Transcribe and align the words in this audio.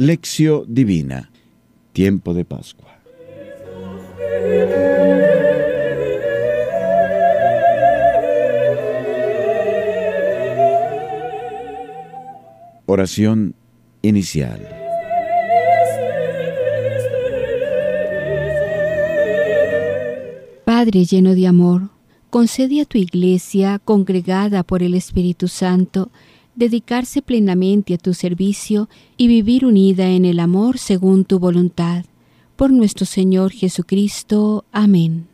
Lección 0.00 0.64
Divina, 0.66 1.30
tiempo 1.92 2.32
de 2.32 2.46
Pascua. 2.46 2.88
Oración 12.86 13.54
inicial. 14.00 14.66
Padre 20.64 21.04
lleno 21.04 21.34
de 21.34 21.46
amor, 21.46 21.90
concede 22.30 22.80
a 22.80 22.86
tu 22.86 22.96
iglesia, 22.96 23.78
congregada 23.84 24.62
por 24.62 24.82
el 24.82 24.94
Espíritu 24.94 25.46
Santo, 25.46 26.10
dedicarse 26.60 27.22
plenamente 27.22 27.94
a 27.94 27.96
tu 27.96 28.12
servicio 28.12 28.90
y 29.16 29.28
vivir 29.28 29.64
unida 29.64 30.10
en 30.10 30.26
el 30.26 30.38
amor 30.38 30.76
según 30.76 31.24
tu 31.24 31.38
voluntad. 31.38 32.04
Por 32.54 32.70
nuestro 32.70 33.06
Señor 33.06 33.50
Jesucristo. 33.50 34.66
Amén. 34.70 35.26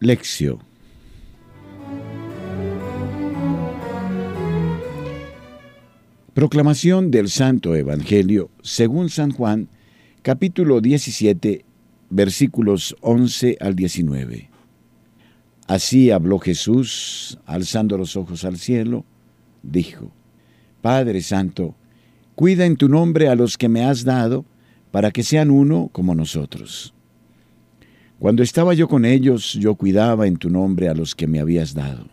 Lección 0.00 0.58
Proclamación 6.32 7.10
del 7.10 7.28
Santo 7.28 7.76
Evangelio 7.76 8.48
según 8.62 9.10
San 9.10 9.30
Juan, 9.30 9.68
capítulo 10.22 10.80
17, 10.80 11.64
versículos 12.08 12.94
11 13.00 13.56
al 13.60 13.74
19. 13.74 14.50
Así 15.66 16.12
habló 16.12 16.38
Jesús, 16.38 17.40
alzando 17.44 17.98
los 17.98 18.16
ojos 18.16 18.44
al 18.44 18.56
cielo, 18.56 19.04
dijo, 19.64 20.12
Padre 20.80 21.22
Santo, 21.22 21.74
cuida 22.36 22.66
en 22.66 22.76
tu 22.76 22.88
nombre 22.88 23.28
a 23.28 23.34
los 23.34 23.58
que 23.58 23.68
me 23.68 23.84
has 23.84 24.04
dado, 24.04 24.44
para 24.92 25.10
que 25.10 25.24
sean 25.24 25.50
uno 25.50 25.88
como 25.90 26.14
nosotros. 26.14 26.94
Cuando 28.20 28.44
estaba 28.44 28.74
yo 28.74 28.86
con 28.86 29.04
ellos, 29.04 29.54
yo 29.54 29.74
cuidaba 29.74 30.28
en 30.28 30.36
tu 30.36 30.50
nombre 30.50 30.88
a 30.88 30.94
los 30.94 31.16
que 31.16 31.26
me 31.26 31.40
habías 31.40 31.74
dado. 31.74 32.06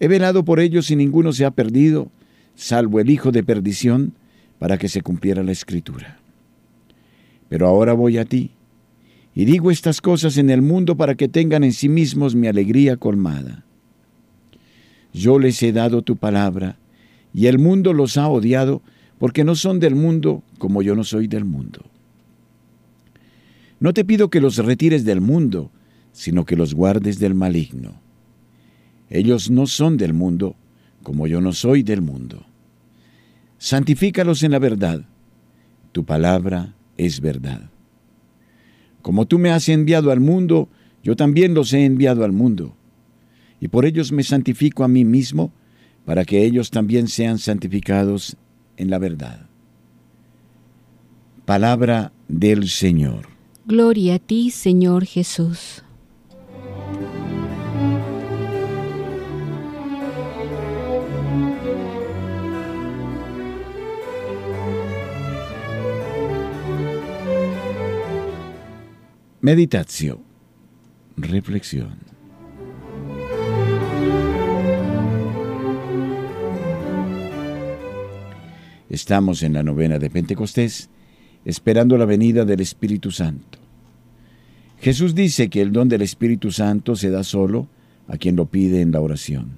He 0.00 0.08
velado 0.08 0.44
por 0.44 0.58
ellos 0.58 0.90
y 0.90 0.96
ninguno 0.96 1.32
se 1.32 1.44
ha 1.44 1.52
perdido, 1.52 2.10
salvo 2.56 2.98
el 2.98 3.10
hijo 3.10 3.30
de 3.30 3.44
perdición, 3.44 4.14
para 4.58 4.78
que 4.78 4.88
se 4.88 5.02
cumpliera 5.02 5.44
la 5.44 5.52
escritura. 5.52 6.18
Pero 7.48 7.66
ahora 7.66 7.92
voy 7.92 8.18
a 8.18 8.24
ti, 8.24 8.50
y 9.34 9.44
digo 9.44 9.70
estas 9.70 10.00
cosas 10.00 10.36
en 10.36 10.50
el 10.50 10.62
mundo 10.62 10.96
para 10.96 11.14
que 11.14 11.28
tengan 11.28 11.64
en 11.64 11.72
sí 11.72 11.88
mismos 11.88 12.34
mi 12.34 12.48
alegría 12.48 12.96
colmada. 12.96 13.64
Yo 15.12 15.38
les 15.38 15.62
he 15.62 15.72
dado 15.72 16.02
tu 16.02 16.16
palabra, 16.16 16.78
y 17.32 17.46
el 17.46 17.58
mundo 17.58 17.92
los 17.92 18.16
ha 18.16 18.28
odiado, 18.28 18.82
porque 19.18 19.44
no 19.44 19.54
son 19.54 19.80
del 19.80 19.94
mundo 19.94 20.42
como 20.58 20.82
yo 20.82 20.94
no 20.94 21.04
soy 21.04 21.28
del 21.28 21.44
mundo. 21.44 21.84
No 23.80 23.92
te 23.92 24.04
pido 24.04 24.28
que 24.28 24.40
los 24.40 24.56
retires 24.56 25.04
del 25.04 25.20
mundo, 25.20 25.70
sino 26.12 26.44
que 26.44 26.56
los 26.56 26.74
guardes 26.74 27.18
del 27.18 27.34
maligno. 27.34 28.00
Ellos 29.08 29.50
no 29.50 29.66
son 29.66 29.96
del 29.96 30.14
mundo, 30.14 30.56
como 31.02 31.26
yo 31.26 31.40
no 31.40 31.52
soy 31.52 31.82
del 31.82 32.02
mundo 32.02 32.44
santifícalos 33.58 34.42
en 34.44 34.52
la 34.52 34.58
verdad. 34.58 35.02
Tu 35.92 36.04
palabra 36.04 36.74
es 36.98 37.20
verdad. 37.22 37.70
Como 39.00 39.26
tú 39.26 39.38
me 39.38 39.50
has 39.50 39.68
enviado 39.70 40.10
al 40.10 40.20
mundo, 40.20 40.68
yo 41.02 41.16
también 41.16 41.54
los 41.54 41.72
he 41.72 41.86
enviado 41.86 42.24
al 42.24 42.32
mundo. 42.32 42.76
Y 43.60 43.68
por 43.68 43.86
ellos 43.86 44.12
me 44.12 44.22
santifico 44.22 44.84
a 44.84 44.88
mí 44.88 45.04
mismo, 45.04 45.52
para 46.04 46.24
que 46.24 46.44
ellos 46.44 46.70
también 46.70 47.08
sean 47.08 47.38
santificados 47.38 48.36
en 48.76 48.90
la 48.90 48.98
verdad. 48.98 49.46
Palabra 51.44 52.12
del 52.28 52.68
Señor. 52.68 53.28
Gloria 53.66 54.16
a 54.16 54.18
ti, 54.18 54.50
Señor 54.50 55.06
Jesús. 55.06 55.82
Meditación. 69.50 70.18
Reflexión. 71.16 71.96
Estamos 78.90 79.42
en 79.42 79.54
la 79.54 79.62
novena 79.62 79.98
de 79.98 80.10
Pentecostés, 80.10 80.90
esperando 81.46 81.96
la 81.96 82.04
venida 82.04 82.44
del 82.44 82.60
Espíritu 82.60 83.10
Santo. 83.10 83.58
Jesús 84.80 85.14
dice 85.14 85.48
que 85.48 85.62
el 85.62 85.72
don 85.72 85.88
del 85.88 86.02
Espíritu 86.02 86.52
Santo 86.52 86.94
se 86.94 87.08
da 87.08 87.24
solo 87.24 87.68
a 88.06 88.18
quien 88.18 88.36
lo 88.36 88.50
pide 88.50 88.82
en 88.82 88.92
la 88.92 89.00
oración. 89.00 89.56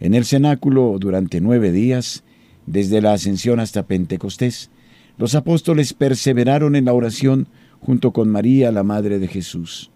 En 0.00 0.12
el 0.12 0.26
cenáculo, 0.26 0.98
durante 1.00 1.40
nueve 1.40 1.72
días, 1.72 2.24
desde 2.66 3.00
la 3.00 3.14
ascensión 3.14 3.58
hasta 3.58 3.86
Pentecostés, 3.86 4.70
los 5.16 5.34
apóstoles 5.34 5.94
perseveraron 5.94 6.76
en 6.76 6.84
la 6.84 6.92
oración 6.92 7.48
junto 7.86 8.12
con 8.12 8.28
María, 8.28 8.72
la 8.72 8.82
Madre 8.82 9.20
de 9.20 9.28
Jesús. 9.28 9.92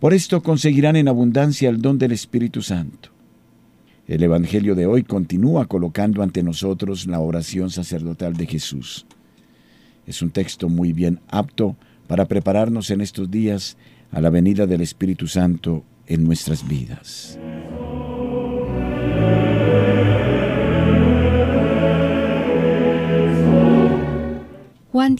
Por 0.00 0.12
esto 0.12 0.42
conseguirán 0.42 0.96
en 0.96 1.06
abundancia 1.06 1.68
el 1.68 1.80
don 1.80 1.96
del 1.96 2.10
Espíritu 2.10 2.60
Santo. 2.60 3.10
El 4.08 4.24
Evangelio 4.24 4.74
de 4.74 4.84
hoy 4.84 5.04
continúa 5.04 5.66
colocando 5.66 6.24
ante 6.24 6.42
nosotros 6.42 7.06
la 7.06 7.20
oración 7.20 7.70
sacerdotal 7.70 8.34
de 8.34 8.46
Jesús. 8.46 9.06
Es 10.08 10.22
un 10.22 10.30
texto 10.30 10.68
muy 10.68 10.92
bien 10.92 11.20
apto 11.28 11.76
para 12.08 12.24
prepararnos 12.24 12.90
en 12.90 13.00
estos 13.00 13.30
días 13.30 13.76
a 14.10 14.20
la 14.20 14.30
venida 14.30 14.66
del 14.66 14.80
Espíritu 14.80 15.28
Santo 15.28 15.84
en 16.08 16.24
nuestras 16.24 16.66
vidas. 16.66 17.38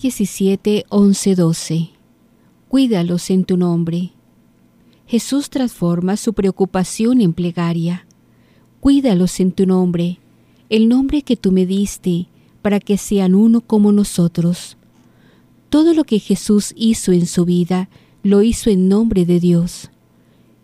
17, 0.00 0.86
11, 0.88 1.34
12. 1.34 1.90
Cuídalos 2.68 3.28
en 3.28 3.44
tu 3.44 3.58
nombre. 3.58 4.12
Jesús 5.06 5.50
transforma 5.50 6.16
su 6.16 6.32
preocupación 6.32 7.20
en 7.20 7.34
plegaria. 7.34 8.06
Cuídalos 8.80 9.40
en 9.40 9.52
tu 9.52 9.66
nombre, 9.66 10.18
el 10.70 10.88
nombre 10.88 11.20
que 11.20 11.36
tú 11.36 11.52
me 11.52 11.66
diste, 11.66 12.28
para 12.62 12.80
que 12.80 12.96
sean 12.96 13.34
uno 13.34 13.60
como 13.60 13.92
nosotros. 13.92 14.78
Todo 15.68 15.92
lo 15.92 16.04
que 16.04 16.18
Jesús 16.18 16.72
hizo 16.76 17.12
en 17.12 17.26
su 17.26 17.44
vida, 17.44 17.90
lo 18.22 18.42
hizo 18.42 18.70
en 18.70 18.88
nombre 18.88 19.26
de 19.26 19.38
Dios. 19.38 19.90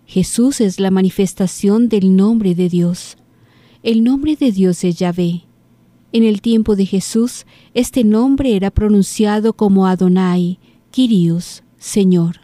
Jesús 0.06 0.62
es 0.62 0.80
la 0.80 0.90
manifestación 0.90 1.90
del 1.90 2.16
nombre 2.16 2.54
de 2.54 2.70
Dios. 2.70 3.18
El 3.82 4.02
nombre 4.02 4.34
de 4.34 4.50
Dios 4.50 4.82
es 4.82 4.96
Yahvé. 4.96 5.42
En 6.12 6.22
el 6.22 6.40
tiempo 6.40 6.76
de 6.76 6.86
Jesús, 6.86 7.46
este 7.74 8.04
nombre 8.04 8.56
era 8.56 8.70
pronunciado 8.70 9.52
como 9.52 9.86
Adonai, 9.86 10.58
Kyrios, 10.90 11.62
Señor. 11.78 12.40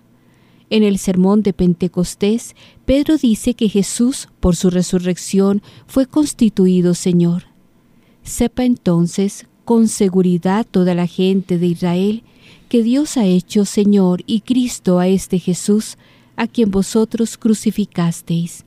En 0.69 0.83
el 0.83 0.99
sermón 0.99 1.43
de 1.43 1.53
Pentecostés, 1.53 2.57
Pedro 2.87 3.19
dice 3.19 3.55
que 3.55 3.69
Jesús, 3.69 4.29
por 4.41 4.57
su 4.57 4.71
resurrección, 4.71 5.63
fue 5.87 6.07
constituido 6.07 6.95
Señor. 6.95 7.45
Sepa 8.23 8.65
entonces, 8.65 9.47
con 9.65 9.89
seguridad 9.89 10.67
toda 10.69 10.95
la 10.95 11.07
gente 11.07 11.59
de 11.59 11.67
Israel, 11.69 12.23
que 12.69 12.83
Dios 12.83 13.17
ha 13.17 13.27
hecho 13.27 13.65
Señor 13.65 14.23
y 14.27 14.41
Cristo 14.41 14.99
a 14.99 15.09
este 15.09 15.39
Jesús, 15.39 15.99
a 16.37 16.47
quien 16.47 16.71
vosotros 16.71 17.37
crucificasteis. 17.37 18.65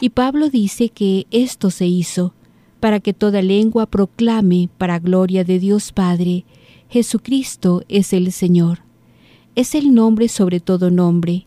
Y 0.00 0.10
Pablo 0.10 0.50
dice 0.50 0.90
que 0.90 1.26
esto 1.30 1.70
se 1.70 1.86
hizo 1.86 2.34
para 2.80 3.00
que 3.00 3.12
toda 3.12 3.42
lengua 3.42 3.86
proclame 3.86 4.68
para 4.78 4.98
gloria 4.98 5.44
de 5.44 5.58
Dios 5.58 5.92
Padre, 5.92 6.44
Jesucristo 6.88 7.82
es 7.88 8.12
el 8.12 8.32
Señor. 8.32 8.80
Es 9.54 9.74
el 9.74 9.94
nombre 9.94 10.28
sobre 10.28 10.60
todo 10.60 10.90
nombre. 10.90 11.46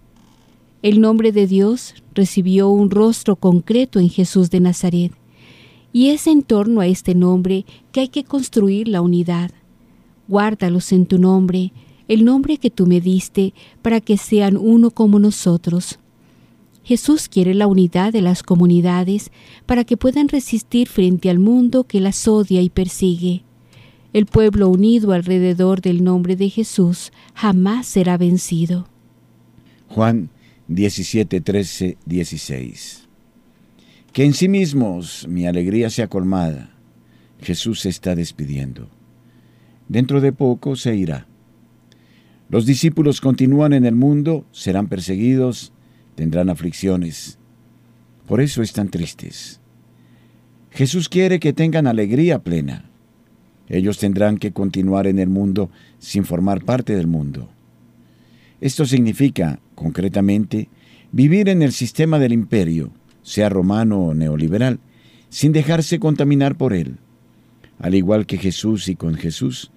El 0.81 0.99
nombre 0.99 1.31
de 1.31 1.47
Dios 1.47 1.95
recibió 2.13 2.69
un 2.69 2.89
rostro 2.89 3.35
concreto 3.35 3.99
en 3.99 4.09
Jesús 4.09 4.49
de 4.49 4.59
Nazaret, 4.59 5.11
y 5.93 6.09
es 6.09 6.27
en 6.27 6.41
torno 6.41 6.81
a 6.81 6.87
este 6.87 7.15
nombre 7.15 7.65
que 7.91 8.01
hay 8.01 8.07
que 8.09 8.23
construir 8.23 8.87
la 8.87 9.01
unidad. 9.01 9.51
Guárdalos 10.27 10.91
en 10.91 11.05
tu 11.05 11.19
nombre, 11.19 11.71
el 12.07 12.25
nombre 12.25 12.57
que 12.57 12.69
tú 12.69 12.87
me 12.87 12.99
diste, 12.99 13.53
para 13.81 14.01
que 14.01 14.17
sean 14.17 14.57
uno 14.57 14.91
como 14.91 15.19
nosotros. 15.19 15.99
Jesús 16.83 17.29
quiere 17.29 17.53
la 17.53 17.67
unidad 17.67 18.11
de 18.11 18.21
las 18.21 18.43
comunidades 18.43 19.31
para 19.65 19.83
que 19.83 19.97
puedan 19.97 20.27
resistir 20.27 20.87
frente 20.87 21.29
al 21.29 21.39
mundo 21.39 21.83
que 21.83 21.99
las 21.99 22.27
odia 22.27 22.61
y 22.61 22.69
persigue. 22.69 23.43
El 24.13 24.25
pueblo 24.25 24.67
unido 24.67 25.13
alrededor 25.13 25.81
del 25.81 26.03
nombre 26.03 26.35
de 26.35 26.49
Jesús 26.49 27.11
jamás 27.33 27.87
será 27.87 28.17
vencido. 28.17 28.87
Juan 29.87 30.29
17, 30.67 31.39
13, 31.41 31.97
16. 32.05 33.07
Que 34.11 34.25
en 34.25 34.33
sí 34.33 34.49
mismos 34.49 35.27
mi 35.29 35.45
alegría 35.45 35.89
sea 35.89 36.07
colmada. 36.07 36.71
Jesús 37.41 37.81
se 37.81 37.89
está 37.89 38.15
despidiendo. 38.15 38.89
Dentro 39.87 40.19
de 40.19 40.33
poco 40.33 40.75
se 40.75 40.95
irá. 40.95 41.27
Los 42.49 42.65
discípulos 42.65 43.21
continúan 43.21 43.71
en 43.71 43.85
el 43.85 43.95
mundo, 43.95 44.45
serán 44.51 44.87
perseguidos, 44.87 45.71
tendrán 46.21 46.51
aflicciones. 46.51 47.39
Por 48.27 48.41
eso 48.41 48.61
están 48.61 48.89
tristes. 48.89 49.59
Jesús 50.69 51.09
quiere 51.09 51.39
que 51.39 51.51
tengan 51.51 51.87
alegría 51.87 52.37
plena. 52.37 52.85
Ellos 53.67 53.97
tendrán 53.97 54.37
que 54.37 54.51
continuar 54.51 55.07
en 55.07 55.17
el 55.17 55.29
mundo 55.29 55.71
sin 55.97 56.23
formar 56.23 56.63
parte 56.63 56.95
del 56.95 57.07
mundo. 57.07 57.49
Esto 58.59 58.85
significa, 58.85 59.59
concretamente, 59.73 60.69
vivir 61.11 61.49
en 61.49 61.63
el 61.63 61.71
sistema 61.71 62.19
del 62.19 62.33
imperio, 62.33 62.91
sea 63.23 63.49
romano 63.49 64.01
o 64.01 64.13
neoliberal, 64.13 64.79
sin 65.29 65.51
dejarse 65.53 65.97
contaminar 65.97 66.55
por 66.55 66.73
él. 66.73 66.97
Al 67.79 67.95
igual 67.95 68.27
que 68.27 68.37
Jesús 68.37 68.89
y 68.89 68.95
con 68.95 69.15
Jesús, 69.15 69.71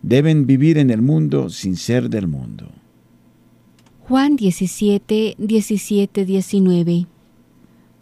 deben 0.00 0.46
vivir 0.46 0.78
en 0.78 0.88
el 0.88 1.02
mundo 1.02 1.50
sin 1.50 1.76
ser 1.76 2.08
del 2.08 2.26
mundo. 2.26 2.72
Juan 4.10 4.34
17, 4.34 5.36
17, 5.38 6.24
19 6.24 7.06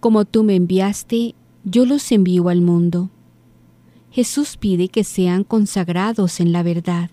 Como 0.01 0.25
tú 0.25 0.43
me 0.43 0.57
enviaste, 0.57 1.35
yo 1.65 1.85
los 1.85 2.11
envío 2.11 2.49
al 2.49 2.63
mundo. 2.63 3.11
Jesús 4.11 4.57
pide 4.57 4.89
que 4.89 5.05
sean 5.05 5.45
consagrados 5.45 6.41
en 6.41 6.51
la 6.51 6.63
verdad 6.63 7.11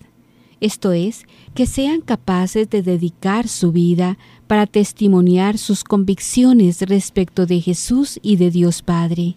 esto 0.60 0.92
es, 0.92 1.24
que 1.54 1.66
sean 1.66 2.00
capaces 2.00 2.70
de 2.70 2.82
dedicar 2.82 3.46
su 3.46 3.72
vida 3.72 4.16
para 4.46 4.66
testimoniar 4.66 5.58
sus 5.58 5.84
convicciones 5.84 6.80
respecto 6.80 7.44
de 7.44 7.60
Jesús 7.60 8.18
y 8.22 8.36
de 8.36 8.50
Dios 8.50 8.80
Padre. 8.80 9.36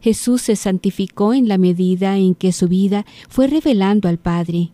Jesús 0.00 0.42
se 0.42 0.54
santificó 0.54 1.34
en 1.34 1.48
la 1.48 1.58
medida 1.58 2.16
en 2.18 2.36
que 2.36 2.52
su 2.52 2.68
vida 2.68 3.04
fue 3.28 3.48
revelando 3.48 4.08
al 4.08 4.18
Padre. 4.18 4.70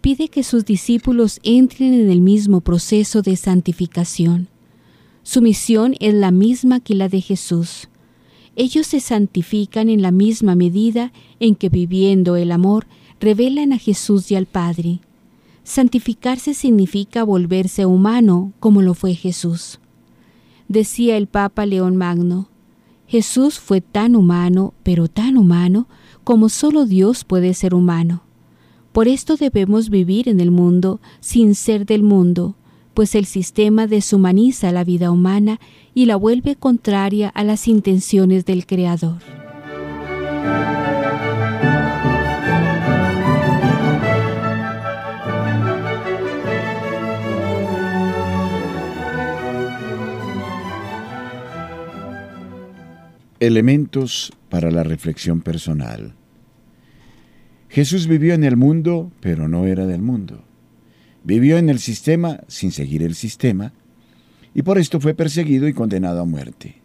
Pide 0.00 0.28
que 0.28 0.42
sus 0.42 0.64
discípulos 0.64 1.40
entren 1.42 1.92
en 1.92 2.10
el 2.10 2.22
mismo 2.22 2.62
proceso 2.62 3.20
de 3.20 3.36
santificación. 3.36 4.48
Su 5.22 5.42
misión 5.42 5.94
es 6.00 6.14
la 6.14 6.30
misma 6.30 6.80
que 6.80 6.94
la 6.94 7.08
de 7.08 7.20
Jesús. 7.20 7.88
Ellos 8.56 8.86
se 8.86 9.00
santifican 9.00 9.90
en 9.90 10.00
la 10.00 10.10
misma 10.10 10.54
medida 10.54 11.12
en 11.38 11.54
que 11.54 11.68
viviendo 11.68 12.36
el 12.36 12.50
amor 12.50 12.86
revelan 13.20 13.74
a 13.74 13.78
Jesús 13.78 14.30
y 14.30 14.36
al 14.36 14.46
Padre. 14.46 15.00
Santificarse 15.64 16.54
significa 16.54 17.22
volverse 17.22 17.84
humano 17.84 18.54
como 18.58 18.80
lo 18.80 18.94
fue 18.94 19.14
Jesús. 19.14 19.80
Decía 20.68 21.18
el 21.18 21.26
Papa 21.26 21.66
León 21.66 21.96
Magno, 21.96 22.48
Jesús 23.06 23.58
fue 23.58 23.80
tan 23.80 24.16
humano, 24.16 24.72
pero 24.82 25.08
tan 25.08 25.36
humano, 25.36 25.88
como 26.24 26.48
solo 26.48 26.86
Dios 26.86 27.24
puede 27.24 27.54
ser 27.54 27.74
humano. 27.74 28.22
Por 28.92 29.06
esto 29.06 29.36
debemos 29.36 29.88
vivir 29.88 30.28
en 30.28 30.40
el 30.40 30.50
mundo 30.50 31.00
sin 31.20 31.54
ser 31.54 31.86
del 31.86 32.02
mundo, 32.02 32.56
pues 32.92 33.14
el 33.14 33.24
sistema 33.24 33.86
deshumaniza 33.86 34.72
la 34.72 34.82
vida 34.82 35.12
humana 35.12 35.60
y 35.94 36.06
la 36.06 36.16
vuelve 36.16 36.56
contraria 36.56 37.28
a 37.28 37.44
las 37.44 37.68
intenciones 37.68 38.44
del 38.44 38.66
Creador. 38.66 39.18
Elementos 53.38 54.32
para 54.50 54.70
la 54.70 54.82
reflexión 54.82 55.40
personal. 55.40 56.14
Jesús 57.70 58.06
vivió 58.06 58.34
en 58.34 58.44
el 58.44 58.56
mundo, 58.56 59.10
pero 59.20 59.48
no 59.48 59.64
era 59.64 59.86
del 59.86 60.02
mundo. 60.02 60.42
Vivió 61.24 61.56
en 61.56 61.70
el 61.70 61.78
sistema 61.78 62.40
sin 62.48 62.72
seguir 62.72 63.02
el 63.02 63.14
sistema, 63.14 63.72
y 64.54 64.62
por 64.62 64.78
esto 64.78 65.00
fue 65.00 65.14
perseguido 65.14 65.68
y 65.68 65.72
condenado 65.72 66.20
a 66.20 66.24
muerte. 66.24 66.82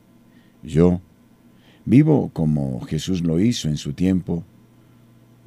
Yo, 0.64 1.02
¿vivo 1.84 2.30
como 2.32 2.82
Jesús 2.82 3.22
lo 3.22 3.40
hizo 3.40 3.68
en 3.68 3.78
su 3.78 3.94
tiempo, 3.94 4.44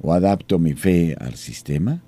o 0.01 0.13
adapto 0.13 0.59
mi 0.59 0.73
fe 0.73 1.15
al 1.19 1.35
sistema? 1.35 2.03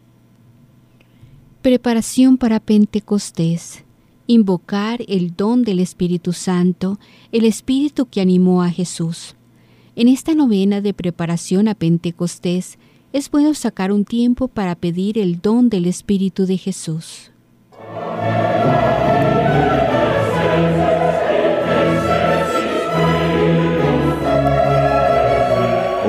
Preparación 1.61 2.37
para 2.37 2.59
Pentecostés 2.59 3.85
invocar 4.27 5.03
el 5.07 5.35
don 5.35 5.63
del 5.63 5.79
Espíritu 5.79 6.31
Santo, 6.31 6.99
el 7.31 7.43
Espíritu 7.43 8.05
que 8.05 8.21
animó 8.21 8.63
a 8.63 8.69
Jesús. 8.69 9.35
En 9.95 10.07
esta 10.07 10.33
novena 10.35 10.79
de 10.79 10.93
preparación 10.93 11.67
a 11.67 11.75
Pentecostés, 11.75 12.77
es 13.13 13.29
bueno 13.29 13.53
sacar 13.53 13.91
un 13.91 14.05
tiempo 14.05 14.47
para 14.47 14.75
pedir 14.75 15.17
el 15.17 15.41
don 15.41 15.69
del 15.69 15.85
Espíritu 15.85 16.45
de 16.45 16.57
Jesús. 16.57 17.31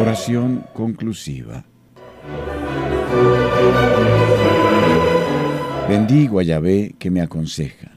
Oración 0.00 0.64
conclusiva. 0.74 1.64
Bendigo 5.88 6.40
a 6.40 6.42
Yahvé 6.42 6.94
que 6.98 7.10
me 7.10 7.20
aconseja 7.20 7.92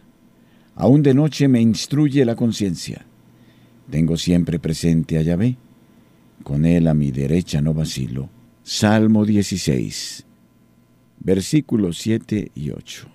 Aún 0.75 1.01
de 1.01 1.13
noche 1.13 1.47
me 1.47 1.61
instruye 1.61 2.25
la 2.25 2.35
conciencia. 2.35 3.05
Tengo 3.89 4.17
siempre 4.17 4.59
presente 4.59 5.17
a 5.17 5.21
Yahvé. 5.21 5.55
Con 6.43 6.65
él 6.65 6.87
a 6.87 6.93
mi 6.93 7.11
derecha 7.11 7.61
no 7.61 7.73
vacilo. 7.73 8.29
Salmo 8.67 9.25
16, 9.25 10.25
versículos 11.19 11.99
7 11.99 12.51
y 12.55 12.71
8. 12.71 13.07